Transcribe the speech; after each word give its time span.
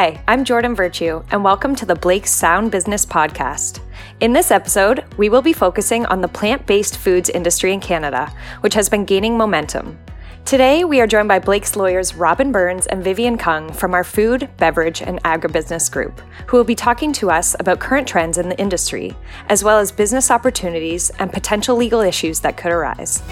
Hi, 0.00 0.18
I'm 0.26 0.46
Jordan 0.46 0.74
Virtue, 0.74 1.22
and 1.30 1.44
welcome 1.44 1.76
to 1.76 1.84
the 1.84 1.94
Blakes 1.94 2.30
Sound 2.30 2.70
Business 2.70 3.04
Podcast. 3.04 3.80
In 4.20 4.32
this 4.32 4.50
episode, 4.50 5.04
we 5.18 5.28
will 5.28 5.42
be 5.42 5.52
focusing 5.52 6.06
on 6.06 6.22
the 6.22 6.26
plant 6.26 6.64
based 6.64 6.96
foods 6.96 7.28
industry 7.28 7.74
in 7.74 7.80
Canada, 7.80 8.32
which 8.62 8.72
has 8.72 8.88
been 8.88 9.04
gaining 9.04 9.36
momentum. 9.36 9.98
Today, 10.46 10.84
we 10.84 11.02
are 11.02 11.06
joined 11.06 11.28
by 11.28 11.38
Blakes 11.38 11.76
lawyers 11.76 12.14
Robin 12.14 12.50
Burns 12.50 12.86
and 12.86 13.04
Vivian 13.04 13.36
Kung 13.36 13.70
from 13.74 13.92
our 13.92 14.02
food, 14.02 14.48
beverage, 14.56 15.02
and 15.02 15.22
agribusiness 15.24 15.92
group, 15.92 16.18
who 16.46 16.56
will 16.56 16.64
be 16.64 16.74
talking 16.74 17.12
to 17.12 17.30
us 17.30 17.54
about 17.60 17.78
current 17.78 18.08
trends 18.08 18.38
in 18.38 18.48
the 18.48 18.58
industry, 18.58 19.14
as 19.50 19.62
well 19.62 19.78
as 19.78 19.92
business 19.92 20.30
opportunities 20.30 21.10
and 21.18 21.30
potential 21.30 21.76
legal 21.76 22.00
issues 22.00 22.40
that 22.40 22.56
could 22.56 22.72
arise. 22.72 23.22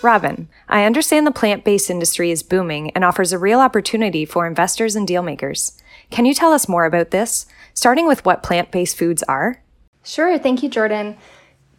Robin, 0.00 0.48
I 0.68 0.84
understand 0.84 1.26
the 1.26 1.32
plant 1.32 1.64
based 1.64 1.90
industry 1.90 2.30
is 2.30 2.44
booming 2.44 2.90
and 2.90 3.04
offers 3.04 3.32
a 3.32 3.38
real 3.38 3.58
opportunity 3.58 4.24
for 4.24 4.46
investors 4.46 4.94
and 4.94 5.08
dealmakers. 5.08 5.72
Can 6.10 6.24
you 6.24 6.34
tell 6.34 6.52
us 6.52 6.68
more 6.68 6.84
about 6.84 7.10
this, 7.10 7.46
starting 7.74 8.06
with 8.06 8.24
what 8.24 8.42
plant 8.42 8.70
based 8.70 8.96
foods 8.96 9.24
are? 9.24 9.60
Sure, 10.04 10.38
thank 10.38 10.62
you, 10.62 10.68
Jordan. 10.68 11.16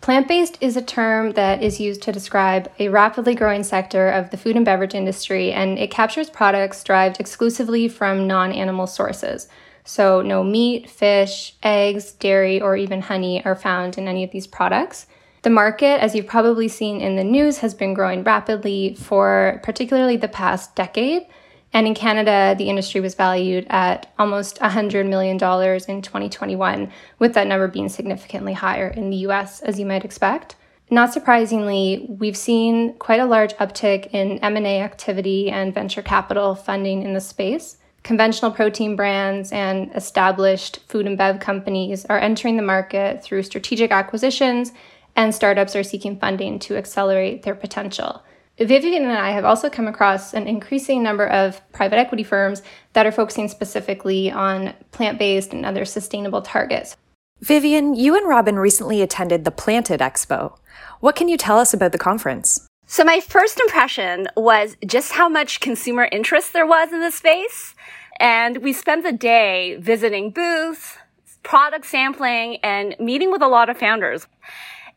Plant 0.02 0.28
based 0.28 0.58
is 0.60 0.76
a 0.76 0.82
term 0.82 1.32
that 1.34 1.64
is 1.64 1.80
used 1.80 2.02
to 2.04 2.12
describe 2.12 2.70
a 2.78 2.90
rapidly 2.90 3.36
growing 3.36 3.64
sector 3.64 4.10
of 4.10 4.32
the 4.32 4.38
food 4.38 4.56
and 4.56 4.66
beverage 4.66 4.94
industry, 4.94 5.52
and 5.52 5.80
it 5.80 5.92
captures 5.92 6.30
products 6.30 6.84
derived 6.84 7.20
exclusively 7.20 7.88
from 7.88 8.28
non 8.28 8.52
animal 8.52 8.88
sources. 8.88 9.48
So, 9.86 10.22
no 10.22 10.44
meat, 10.44 10.90
fish, 10.90 11.56
eggs, 11.64 12.12
dairy, 12.12 12.62
or 12.62 12.76
even 12.76 13.02
honey 13.02 13.44
are 13.44 13.56
found 13.56 13.98
in 13.98 14.08
any 14.08 14.24
of 14.24 14.32
these 14.32 14.46
products. 14.46 15.08
The 15.42 15.50
market, 15.50 16.02
as 16.02 16.16
you've 16.16 16.28
probably 16.28 16.68
seen 16.68 17.00
in 17.00 17.16
the 17.16 17.24
news, 17.24 17.60
has 17.60 17.74
been 17.74 17.94
growing 17.94 18.24
rapidly 18.24 18.96
for 18.96 19.62
particularly 19.64 20.18
the 20.18 20.28
past 20.28 20.76
decade. 20.76 21.26
And 21.72 21.88
in 21.88 21.94
Canada, 21.94 22.56
the 22.58 22.68
industry 22.70 23.00
was 23.00 23.16
valued 23.16 23.66
at 23.70 24.12
almost 24.18 24.60
$100 24.60 25.08
million 25.08 25.36
in 25.36 26.02
2021, 26.02 26.92
with 27.20 27.34
that 27.36 27.48
number 27.48 27.68
being 27.68 27.90
significantly 27.90 28.54
higher 28.54 28.88
in 28.88 29.10
the 29.10 29.18
US, 29.28 29.62
as 29.62 29.80
you 29.80 29.86
might 29.86 30.04
expect. 30.04 30.56
Not 30.90 31.14
surprisingly, 31.14 32.08
we've 32.10 32.36
seen 32.36 32.96
quite 32.96 33.20
a 33.20 33.26
large 33.26 33.54
uptick 33.58 34.08
in 34.08 34.40
M&A 34.40 34.82
activity 34.82 35.52
and 35.52 35.74
venture 35.74 36.02
capital 36.02 36.56
funding 36.56 37.04
in 37.04 37.14
the 37.14 37.22
space. 37.22 37.78
Conventional 38.02 38.50
protein 38.50 38.96
brands 38.96 39.52
and 39.52 39.92
established 39.96 40.80
food 40.88 41.06
and 41.06 41.18
bev 41.18 41.40
companies 41.40 42.06
are 42.06 42.18
entering 42.18 42.58
the 42.58 42.64
market 42.64 43.24
through 43.24 43.44
strategic 43.44 43.92
acquisitions 43.92 44.72
and 45.16 45.34
startups 45.34 45.76
are 45.76 45.84
seeking 45.84 46.20
funding 46.20 46.60
to 46.60 46.78
accelerate 46.78 47.44
their 47.44 47.56
potential. 47.56 48.24
Vivian 48.60 49.04
and 49.04 49.18
I 49.18 49.32
have 49.32 49.46
also 49.46 49.70
come 49.70 49.88
across 49.88 50.34
an 50.34 50.48
increasing 50.48 51.02
number 51.02 51.26
of 51.26 51.62
private 51.72 51.98
equity 51.98 52.24
firms 52.24 52.62
that 52.94 53.06
are 53.06 53.12
focusing 53.12 53.48
specifically 53.48 54.30
on 54.30 54.74
plant 54.92 55.18
based 55.18 55.54
and 55.54 55.66
other 55.66 55.86
sustainable 55.86 56.42
targets. 56.42 56.98
Vivian, 57.40 57.96
you 57.96 58.18
and 58.18 58.28
Robin 58.28 58.60
recently 58.60 59.02
attended 59.02 59.46
the 59.46 59.52
Planted 59.52 60.02
Expo. 60.02 60.58
What 61.00 61.16
can 61.16 61.30
you 61.30 61.38
tell 61.38 61.58
us 61.58 61.74
about 61.74 61.94
the 61.94 61.98
conference? 61.98 62.68
So, 62.86 63.06
my 63.06 63.22
first 63.22 63.60
impression 63.62 64.28
was 64.36 64.76
just 64.86 65.14
how 65.14 65.30
much 65.30 65.62
consumer 65.62 66.10
interest 66.12 66.52
there 66.52 66.66
was 66.66 66.92
in 66.92 67.00
the 67.00 67.12
space. 67.12 67.76
And 68.20 68.58
we 68.58 68.74
spent 68.74 69.04
the 69.04 69.14
day 69.14 69.78
visiting 69.80 70.32
booths, 70.32 70.98
product 71.44 71.86
sampling, 71.86 72.58
and 72.58 72.96
meeting 73.00 73.32
with 73.32 73.42
a 73.42 73.48
lot 73.48 73.70
of 73.70 73.78
founders. 73.78 74.28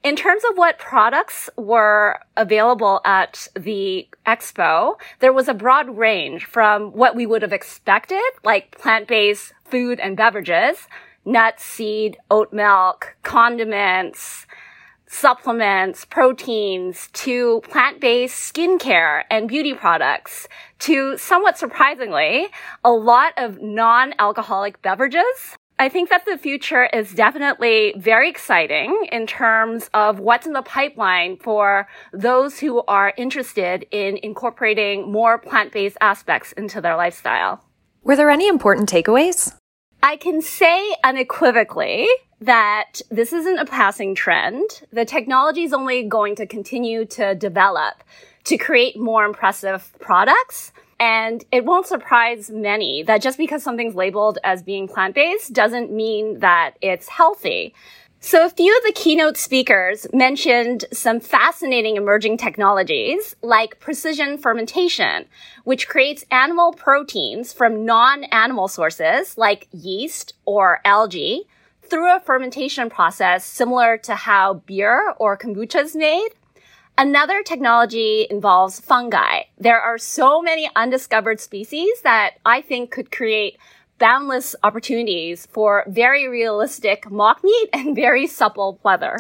In 0.02 0.16
terms 0.16 0.42
of 0.50 0.58
what 0.58 0.80
products 0.80 1.48
were 1.56 2.18
available 2.36 3.00
at 3.04 3.46
the 3.54 4.08
expo, 4.26 4.96
there 5.20 5.32
was 5.32 5.46
a 5.46 5.54
broad 5.54 5.96
range 5.96 6.44
from 6.44 6.90
what 6.90 7.14
we 7.14 7.24
would 7.24 7.42
have 7.42 7.52
expected, 7.52 8.20
like 8.42 8.76
plant-based 8.76 9.52
food 9.64 10.00
and 10.00 10.16
beverages, 10.16 10.88
nuts, 11.24 11.64
seed, 11.64 12.16
oat 12.32 12.52
milk, 12.52 13.14
condiments, 13.22 14.44
supplements, 15.06 16.04
proteins, 16.04 17.08
to 17.12 17.60
plant-based 17.70 18.52
skincare 18.52 19.22
and 19.30 19.46
beauty 19.46 19.72
products, 19.72 20.48
to 20.80 21.16
somewhat 21.16 21.56
surprisingly, 21.56 22.48
a 22.82 22.90
lot 22.90 23.34
of 23.36 23.62
non-alcoholic 23.62 24.82
beverages 24.82 25.56
I 25.82 25.88
think 25.88 26.10
that 26.10 26.24
the 26.26 26.38
future 26.38 26.84
is 26.84 27.12
definitely 27.12 27.92
very 27.96 28.30
exciting 28.30 29.08
in 29.10 29.26
terms 29.26 29.90
of 29.92 30.20
what's 30.20 30.46
in 30.46 30.52
the 30.52 30.62
pipeline 30.62 31.38
for 31.38 31.88
those 32.12 32.60
who 32.60 32.84
are 32.86 33.12
interested 33.16 33.84
in 33.90 34.16
incorporating 34.18 35.10
more 35.10 35.38
plant-based 35.38 35.96
aspects 36.00 36.52
into 36.52 36.80
their 36.80 36.94
lifestyle. 36.94 37.64
Were 38.04 38.14
there 38.14 38.30
any 38.30 38.46
important 38.46 38.88
takeaways? 38.88 39.56
I 40.00 40.18
can 40.18 40.40
say 40.40 40.94
unequivocally 41.02 42.06
that 42.40 43.00
this 43.10 43.32
isn't 43.32 43.58
a 43.58 43.66
passing 43.66 44.14
trend. 44.14 44.82
The 44.92 45.04
technology 45.04 45.64
is 45.64 45.72
only 45.72 46.04
going 46.04 46.36
to 46.36 46.46
continue 46.46 47.06
to 47.06 47.34
develop 47.34 48.04
to 48.44 48.56
create 48.56 48.96
more 48.96 49.24
impressive 49.24 49.92
products 49.98 50.70
and 51.02 51.44
it 51.50 51.64
won't 51.64 51.88
surprise 51.88 52.48
many 52.48 53.02
that 53.02 53.20
just 53.20 53.36
because 53.36 53.60
something's 53.60 53.96
labeled 53.96 54.38
as 54.44 54.62
being 54.62 54.86
plant 54.86 55.16
based 55.16 55.52
doesn't 55.52 55.90
mean 55.90 56.38
that 56.38 56.74
it's 56.80 57.08
healthy. 57.08 57.74
So 58.20 58.46
a 58.46 58.50
few 58.50 58.76
of 58.76 58.84
the 58.84 58.92
keynote 58.92 59.36
speakers 59.36 60.06
mentioned 60.12 60.84
some 60.92 61.18
fascinating 61.18 61.96
emerging 61.96 62.36
technologies 62.36 63.34
like 63.42 63.80
precision 63.80 64.38
fermentation, 64.38 65.24
which 65.64 65.88
creates 65.88 66.24
animal 66.30 66.72
proteins 66.72 67.52
from 67.52 67.84
non-animal 67.84 68.68
sources 68.68 69.36
like 69.36 69.66
yeast 69.72 70.34
or 70.44 70.78
algae 70.84 71.48
through 71.82 72.14
a 72.14 72.20
fermentation 72.20 72.88
process 72.88 73.44
similar 73.44 73.98
to 73.98 74.14
how 74.14 74.54
beer 74.54 75.14
or 75.18 75.36
kombucha 75.36 75.82
is 75.82 75.96
made. 75.96 76.30
Another 76.98 77.42
technology 77.42 78.26
involves 78.30 78.78
fungi. 78.78 79.42
There 79.58 79.80
are 79.80 79.98
so 79.98 80.42
many 80.42 80.70
undiscovered 80.76 81.40
species 81.40 82.02
that 82.02 82.34
I 82.44 82.60
think 82.60 82.90
could 82.90 83.10
create 83.10 83.58
boundless 83.98 84.54
opportunities 84.62 85.46
for 85.46 85.84
very 85.88 86.28
realistic 86.28 87.10
mock 87.10 87.42
meat 87.42 87.70
and 87.72 87.96
very 87.96 88.26
supple 88.26 88.78
pleather. 88.84 89.16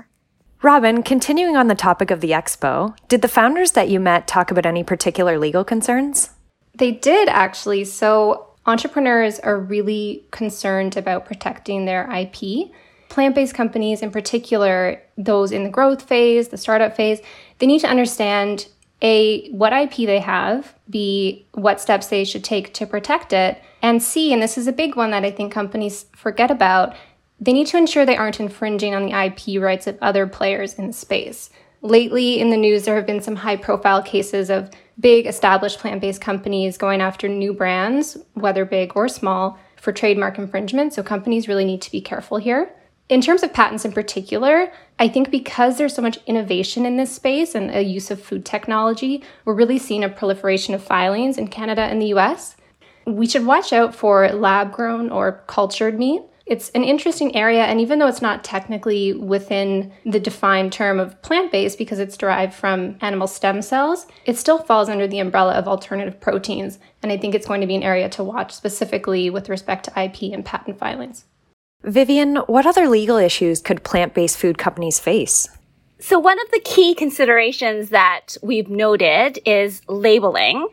Robin, 0.60 1.02
continuing 1.02 1.56
on 1.56 1.66
the 1.66 1.74
topic 1.74 2.10
of 2.10 2.20
the 2.20 2.30
expo, 2.30 2.96
did 3.08 3.22
the 3.22 3.28
founders 3.28 3.72
that 3.72 3.88
you 3.88 3.98
met 3.98 4.28
talk 4.28 4.50
about 4.50 4.66
any 4.66 4.84
particular 4.84 5.38
legal 5.38 5.64
concerns? 5.64 6.30
They 6.76 6.92
did 6.92 7.28
actually. 7.28 7.84
So, 7.84 8.48
entrepreneurs 8.64 9.40
are 9.40 9.58
really 9.58 10.24
concerned 10.30 10.96
about 10.96 11.26
protecting 11.26 11.84
their 11.84 12.08
IP 12.12 12.70
plant 13.12 13.34
based 13.34 13.54
companies, 13.54 14.02
in 14.02 14.10
particular, 14.10 15.00
those 15.16 15.52
in 15.52 15.64
the 15.64 15.70
growth 15.70 16.02
phase, 16.02 16.48
the 16.48 16.56
startup 16.56 16.96
phase, 16.96 17.20
they 17.58 17.66
need 17.66 17.80
to 17.80 17.86
understand 17.86 18.66
A, 19.02 19.50
what 19.50 19.72
IP 19.72 19.96
they 20.06 20.18
have, 20.18 20.74
B, 20.88 21.46
what 21.52 21.80
steps 21.80 22.06
they 22.06 22.24
should 22.24 22.42
take 22.42 22.72
to 22.74 22.86
protect 22.86 23.32
it, 23.32 23.62
and 23.82 24.02
C, 24.02 24.32
and 24.32 24.42
this 24.42 24.56
is 24.56 24.66
a 24.66 24.72
big 24.72 24.96
one 24.96 25.10
that 25.10 25.24
I 25.24 25.30
think 25.30 25.52
companies 25.52 26.06
forget 26.16 26.50
about, 26.50 26.96
they 27.38 27.52
need 27.52 27.66
to 27.68 27.76
ensure 27.76 28.06
they 28.06 28.16
aren't 28.16 28.40
infringing 28.40 28.94
on 28.94 29.04
the 29.04 29.12
IP 29.12 29.60
rights 29.60 29.86
of 29.86 29.98
other 30.00 30.26
players 30.26 30.74
in 30.74 30.86
the 30.86 30.92
space. 30.92 31.50
Lately 31.82 32.40
in 32.40 32.50
the 32.50 32.56
news, 32.56 32.84
there 32.84 32.94
have 32.94 33.06
been 33.06 33.20
some 33.20 33.36
high 33.36 33.56
profile 33.56 34.02
cases 34.02 34.48
of 34.48 34.70
big 35.00 35.26
established 35.26 35.80
plant 35.80 36.00
based 36.00 36.20
companies 36.20 36.78
going 36.78 37.00
after 37.00 37.28
new 37.28 37.52
brands, 37.52 38.16
whether 38.34 38.64
big 38.64 38.92
or 38.94 39.08
small, 39.08 39.58
for 39.76 39.92
trademark 39.92 40.38
infringement. 40.38 40.94
So 40.94 41.02
companies 41.02 41.48
really 41.48 41.64
need 41.64 41.82
to 41.82 41.90
be 41.90 42.00
careful 42.00 42.38
here. 42.38 42.72
In 43.12 43.20
terms 43.20 43.42
of 43.42 43.52
patents 43.52 43.84
in 43.84 43.92
particular, 43.92 44.72
I 44.98 45.06
think 45.06 45.30
because 45.30 45.76
there's 45.76 45.94
so 45.94 46.00
much 46.00 46.18
innovation 46.26 46.86
in 46.86 46.96
this 46.96 47.12
space 47.12 47.54
and 47.54 47.70
a 47.70 47.82
use 47.82 48.10
of 48.10 48.22
food 48.22 48.46
technology, 48.46 49.22
we're 49.44 49.52
really 49.52 49.76
seeing 49.76 50.02
a 50.02 50.08
proliferation 50.08 50.72
of 50.74 50.82
filings 50.82 51.36
in 51.36 51.48
Canada 51.48 51.82
and 51.82 52.00
the 52.00 52.14
US. 52.14 52.56
We 53.06 53.26
should 53.26 53.44
watch 53.44 53.70
out 53.70 53.94
for 53.94 54.26
lab 54.30 54.72
grown 54.72 55.10
or 55.10 55.44
cultured 55.46 55.98
meat. 55.98 56.22
It's 56.46 56.70
an 56.70 56.84
interesting 56.84 57.36
area, 57.36 57.64
and 57.64 57.82
even 57.82 57.98
though 57.98 58.06
it's 58.06 58.22
not 58.22 58.44
technically 58.44 59.12
within 59.12 59.92
the 60.06 60.18
defined 60.18 60.72
term 60.72 60.98
of 60.98 61.20
plant 61.20 61.52
based 61.52 61.76
because 61.76 61.98
it's 61.98 62.16
derived 62.16 62.54
from 62.54 62.96
animal 63.02 63.26
stem 63.26 63.60
cells, 63.60 64.06
it 64.24 64.38
still 64.38 64.56
falls 64.56 64.88
under 64.88 65.06
the 65.06 65.18
umbrella 65.18 65.52
of 65.52 65.68
alternative 65.68 66.18
proteins. 66.18 66.78
And 67.02 67.12
I 67.12 67.18
think 67.18 67.34
it's 67.34 67.46
going 67.46 67.60
to 67.60 67.66
be 67.66 67.76
an 67.76 67.82
area 67.82 68.08
to 68.08 68.24
watch 68.24 68.52
specifically 68.52 69.28
with 69.28 69.50
respect 69.50 69.84
to 69.84 70.02
IP 70.02 70.32
and 70.32 70.42
patent 70.42 70.78
filings. 70.78 71.26
Vivian, 71.84 72.36
what 72.46 72.66
other 72.66 72.88
legal 72.88 73.16
issues 73.16 73.60
could 73.60 73.82
plant 73.82 74.14
based 74.14 74.38
food 74.38 74.56
companies 74.56 75.00
face? 75.00 75.48
So, 75.98 76.18
one 76.18 76.40
of 76.40 76.50
the 76.50 76.60
key 76.60 76.94
considerations 76.94 77.90
that 77.90 78.36
we've 78.42 78.68
noted 78.68 79.40
is 79.44 79.82
labeling. 79.88 80.68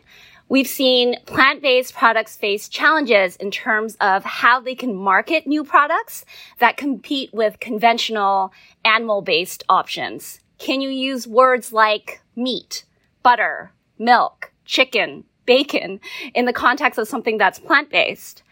We've 0.48 0.66
seen 0.66 1.16
plant 1.26 1.62
based 1.62 1.94
products 1.94 2.36
face 2.36 2.68
challenges 2.68 3.36
in 3.36 3.52
terms 3.52 3.96
of 4.00 4.24
how 4.24 4.60
they 4.60 4.74
can 4.74 4.94
market 4.94 5.46
new 5.46 5.62
products 5.62 6.24
that 6.58 6.76
compete 6.76 7.32
with 7.32 7.60
conventional 7.60 8.52
animal 8.84 9.22
based 9.22 9.62
options. 9.68 10.40
Can 10.58 10.80
you 10.80 10.90
use 10.90 11.26
words 11.26 11.72
like 11.72 12.20
meat, 12.34 12.84
butter, 13.22 13.72
milk, 13.98 14.52
chicken, 14.64 15.24
bacon 15.46 16.00
in 16.34 16.44
the 16.44 16.52
context 16.52 16.98
of 16.98 17.08
something 17.08 17.38
that's 17.38 17.58
plant-based? 17.58 18.42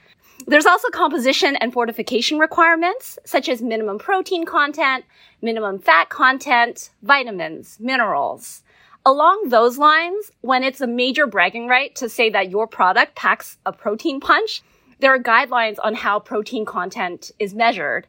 There's 0.46 0.66
also 0.66 0.88
composition 0.88 1.56
and 1.56 1.72
fortification 1.72 2.38
requirements, 2.38 3.18
such 3.24 3.48
as 3.48 3.60
minimum 3.60 3.98
protein 3.98 4.46
content, 4.46 5.04
minimum 5.42 5.78
fat 5.78 6.08
content, 6.08 6.90
vitamins, 7.02 7.78
minerals. 7.80 8.62
Along 9.04 9.48
those 9.48 9.78
lines, 9.78 10.32
when 10.40 10.62
it's 10.62 10.80
a 10.80 10.86
major 10.86 11.26
bragging 11.26 11.66
right 11.66 11.94
to 11.96 12.08
say 12.08 12.30
that 12.30 12.50
your 12.50 12.66
product 12.66 13.14
packs 13.14 13.58
a 13.66 13.72
protein 13.72 14.20
punch, 14.20 14.62
there 15.00 15.14
are 15.14 15.22
guidelines 15.22 15.76
on 15.82 15.94
how 15.94 16.18
protein 16.18 16.64
content 16.64 17.30
is 17.38 17.54
measured. 17.54 18.06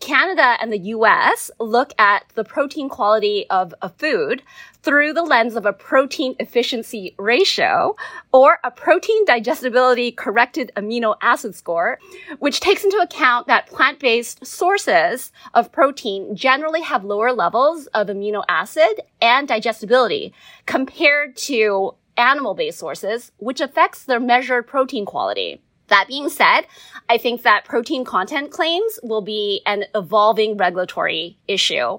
Canada 0.00 0.56
and 0.60 0.72
the 0.72 0.78
US 0.78 1.50
look 1.60 1.92
at 1.98 2.24
the 2.34 2.42
protein 2.42 2.88
quality 2.88 3.46
of 3.50 3.74
a 3.82 3.88
food 3.88 4.42
through 4.82 5.12
the 5.12 5.22
lens 5.22 5.56
of 5.56 5.66
a 5.66 5.72
protein 5.72 6.34
efficiency 6.40 7.14
ratio 7.18 7.94
or 8.32 8.58
a 8.64 8.70
protein 8.70 9.24
digestibility 9.26 10.10
corrected 10.10 10.72
amino 10.74 11.16
acid 11.20 11.54
score, 11.54 11.98
which 12.38 12.60
takes 12.60 12.82
into 12.82 12.96
account 12.96 13.46
that 13.46 13.66
plant-based 13.66 14.44
sources 14.44 15.32
of 15.52 15.70
protein 15.70 16.34
generally 16.34 16.80
have 16.80 17.04
lower 17.04 17.32
levels 17.32 17.86
of 17.88 18.06
amino 18.06 18.42
acid 18.48 19.02
and 19.20 19.46
digestibility 19.46 20.32
compared 20.64 21.36
to 21.36 21.94
animal-based 22.16 22.78
sources, 22.78 23.32
which 23.36 23.60
affects 23.60 24.04
their 24.04 24.20
measured 24.20 24.66
protein 24.66 25.04
quality. 25.04 25.60
That 25.90 26.06
being 26.08 26.28
said, 26.28 26.62
I 27.08 27.18
think 27.18 27.42
that 27.42 27.64
protein 27.64 28.04
content 28.04 28.50
claims 28.50 28.98
will 29.02 29.22
be 29.22 29.60
an 29.66 29.84
evolving 29.94 30.56
regulatory 30.56 31.38
issue. 31.46 31.98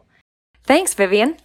Thanks, 0.63 0.93
Vivian. 0.93 1.37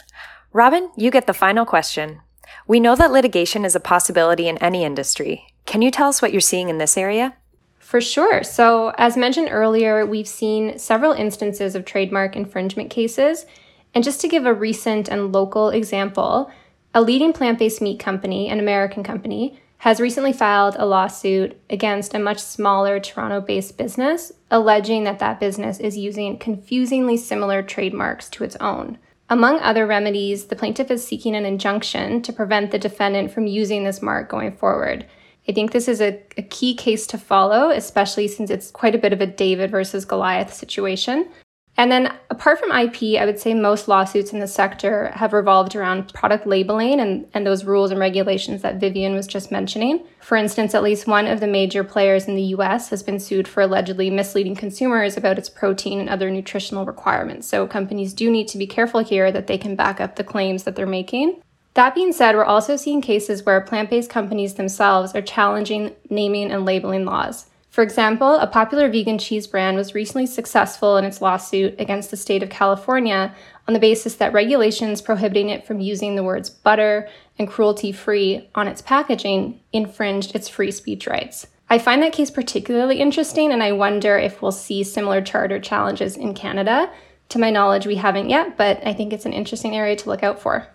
Robin, 0.52 0.90
you 0.96 1.10
get 1.10 1.26
the 1.26 1.34
final 1.34 1.66
question. 1.66 2.20
We 2.68 2.80
know 2.80 2.96
that 2.96 3.12
litigation 3.12 3.64
is 3.64 3.74
a 3.74 3.80
possibility 3.80 4.48
in 4.48 4.58
any 4.58 4.84
industry. 4.84 5.46
Can 5.66 5.82
you 5.82 5.90
tell 5.90 6.08
us 6.08 6.22
what 6.22 6.32
you're 6.32 6.40
seeing 6.40 6.68
in 6.68 6.78
this 6.78 6.96
area? 6.96 7.36
For 7.78 8.00
sure. 8.00 8.42
So, 8.42 8.92
as 8.96 9.16
mentioned 9.16 9.48
earlier, 9.50 10.06
we've 10.06 10.28
seen 10.28 10.78
several 10.78 11.12
instances 11.12 11.74
of 11.74 11.84
trademark 11.84 12.36
infringement 12.36 12.90
cases. 12.90 13.46
And 13.94 14.04
just 14.04 14.20
to 14.20 14.28
give 14.28 14.46
a 14.46 14.54
recent 14.54 15.08
and 15.08 15.32
local 15.32 15.70
example, 15.70 16.50
a 16.94 17.02
leading 17.02 17.32
plant 17.32 17.58
based 17.58 17.82
meat 17.82 17.98
company, 17.98 18.48
an 18.48 18.60
American 18.60 19.02
company, 19.02 19.60
has 19.86 20.00
recently 20.00 20.32
filed 20.32 20.74
a 20.80 20.84
lawsuit 20.84 21.56
against 21.70 22.12
a 22.12 22.18
much 22.18 22.40
smaller 22.40 22.98
Toronto 22.98 23.40
based 23.40 23.78
business, 23.78 24.32
alleging 24.50 25.04
that 25.04 25.20
that 25.20 25.38
business 25.38 25.78
is 25.78 25.96
using 25.96 26.40
confusingly 26.40 27.16
similar 27.16 27.62
trademarks 27.62 28.28
to 28.28 28.42
its 28.42 28.56
own. 28.56 28.98
Among 29.30 29.60
other 29.60 29.86
remedies, 29.86 30.46
the 30.46 30.56
plaintiff 30.56 30.90
is 30.90 31.06
seeking 31.06 31.36
an 31.36 31.46
injunction 31.46 32.20
to 32.22 32.32
prevent 32.32 32.72
the 32.72 32.80
defendant 32.80 33.30
from 33.30 33.46
using 33.46 33.84
this 33.84 34.02
mark 34.02 34.28
going 34.28 34.56
forward. 34.56 35.06
I 35.48 35.52
think 35.52 35.70
this 35.70 35.86
is 35.86 36.00
a, 36.00 36.20
a, 36.36 36.42
key 36.42 36.74
case 36.74 37.06
to 37.06 37.16
follow, 37.16 37.70
especially 37.70 38.26
since 38.26 38.50
it's 38.50 38.72
quite 38.72 38.96
a 38.96 38.98
bit 38.98 39.12
of 39.12 39.20
a 39.20 39.26
David 39.28 39.70
versus 39.70 40.04
Goliath 40.04 40.52
situation. 40.52 41.28
And 41.78 41.92
then, 41.92 42.14
apart 42.30 42.58
from 42.58 42.72
IP, 42.72 43.20
I 43.20 43.26
would 43.26 43.38
say 43.38 43.52
most 43.52 43.86
lawsuits 43.86 44.32
in 44.32 44.38
the 44.38 44.46
sector 44.46 45.08
have 45.14 45.34
revolved 45.34 45.76
around 45.76 46.12
product 46.14 46.46
labeling 46.46 47.00
and, 47.00 47.28
and 47.34 47.46
those 47.46 47.64
rules 47.64 47.90
and 47.90 48.00
regulations 48.00 48.62
that 48.62 48.80
Vivian 48.80 49.14
was 49.14 49.26
just 49.26 49.52
mentioning. 49.52 50.06
For 50.20 50.36
instance, 50.36 50.74
at 50.74 50.82
least 50.82 51.06
one 51.06 51.26
of 51.26 51.40
the 51.40 51.46
major 51.46 51.84
players 51.84 52.28
in 52.28 52.34
the 52.34 52.54
US 52.54 52.88
has 52.88 53.02
been 53.02 53.20
sued 53.20 53.46
for 53.46 53.62
allegedly 53.62 54.08
misleading 54.08 54.56
consumers 54.56 55.18
about 55.18 55.38
its 55.38 55.50
protein 55.50 56.00
and 56.00 56.08
other 56.08 56.30
nutritional 56.30 56.86
requirements. 56.86 57.46
So, 57.46 57.66
companies 57.66 58.14
do 58.14 58.30
need 58.30 58.48
to 58.48 58.58
be 58.58 58.66
careful 58.66 59.00
here 59.00 59.30
that 59.30 59.46
they 59.46 59.58
can 59.58 59.76
back 59.76 60.00
up 60.00 60.16
the 60.16 60.24
claims 60.24 60.62
that 60.62 60.76
they're 60.76 60.86
making. 60.86 61.42
That 61.74 61.94
being 61.94 62.14
said, 62.14 62.34
we're 62.34 62.44
also 62.44 62.76
seeing 62.76 63.02
cases 63.02 63.44
where 63.44 63.60
plant 63.60 63.90
based 63.90 64.08
companies 64.08 64.54
themselves 64.54 65.14
are 65.14 65.20
challenging 65.20 65.94
naming 66.08 66.50
and 66.50 66.64
labeling 66.64 67.04
laws. 67.04 67.50
For 67.76 67.82
example, 67.82 68.36
a 68.36 68.46
popular 68.46 68.88
vegan 68.88 69.18
cheese 69.18 69.46
brand 69.46 69.76
was 69.76 69.94
recently 69.94 70.24
successful 70.24 70.96
in 70.96 71.04
its 71.04 71.20
lawsuit 71.20 71.78
against 71.78 72.10
the 72.10 72.16
state 72.16 72.42
of 72.42 72.48
California 72.48 73.34
on 73.68 73.74
the 73.74 73.80
basis 73.80 74.14
that 74.14 74.32
regulations 74.32 75.02
prohibiting 75.02 75.50
it 75.50 75.66
from 75.66 75.80
using 75.80 76.16
the 76.16 76.22
words 76.22 76.48
butter 76.48 77.06
and 77.38 77.46
cruelty 77.46 77.92
free 77.92 78.48
on 78.54 78.66
its 78.66 78.80
packaging 78.80 79.60
infringed 79.74 80.34
its 80.34 80.48
free 80.48 80.70
speech 80.70 81.06
rights. 81.06 81.48
I 81.68 81.78
find 81.78 82.02
that 82.02 82.14
case 82.14 82.30
particularly 82.30 82.98
interesting, 82.98 83.52
and 83.52 83.62
I 83.62 83.72
wonder 83.72 84.16
if 84.16 84.40
we'll 84.40 84.52
see 84.52 84.82
similar 84.82 85.20
charter 85.20 85.60
challenges 85.60 86.16
in 86.16 86.32
Canada. 86.32 86.90
To 87.28 87.38
my 87.38 87.50
knowledge, 87.50 87.86
we 87.86 87.96
haven't 87.96 88.30
yet, 88.30 88.56
but 88.56 88.80
I 88.86 88.94
think 88.94 89.12
it's 89.12 89.26
an 89.26 89.34
interesting 89.34 89.76
area 89.76 89.96
to 89.96 90.08
look 90.08 90.22
out 90.22 90.40
for. 90.40 90.66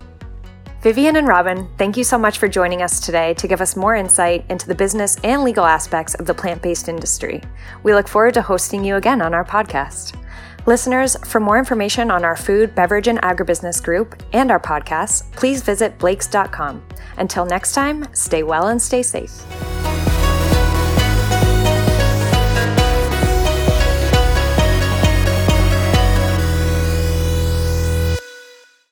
Vivian 0.82 1.16
and 1.18 1.28
Robin, 1.28 1.70
thank 1.78 1.96
you 1.96 2.04
so 2.04 2.18
much 2.18 2.40
for 2.40 2.48
joining 2.48 2.82
us 2.82 3.00
today 3.00 3.36
to 3.36 3.48
give 3.48 3.62
us 3.62 3.76
more 3.76 3.96
insight 3.96 4.44
into 4.50 4.68
the 4.68 4.74
business 4.74 5.16
and 5.24 5.44
legal 5.44 5.64
aspects 5.64 6.16
of 6.16 6.26
the 6.26 6.34
plant 6.34 6.60
based 6.60 6.90
industry. 6.90 7.40
We 7.84 7.94
look 7.94 8.08
forward 8.08 8.34
to 8.34 8.42
hosting 8.42 8.84
you 8.84 8.96
again 8.96 9.22
on 9.22 9.36
our 9.36 9.46
podcast. 9.46 10.18
Listeners, 10.66 11.16
for 11.24 11.40
more 11.40 11.60
information 11.60 12.10
on 12.10 12.26
our 12.26 12.36
food, 12.36 12.74
beverage, 12.74 13.08
and 13.08 13.22
agribusiness 13.22 13.82
group 13.82 14.24
and 14.34 14.50
our 14.50 14.60
podcasts, 14.60 15.32
please 15.34 15.62
visit 15.62 16.00
blakes.com. 16.00 16.84
Until 17.18 17.46
next 17.46 17.74
time, 17.74 18.08
stay 18.16 18.42
well 18.42 18.70
and 18.70 18.82
stay 18.82 19.04
safe. 19.04 19.71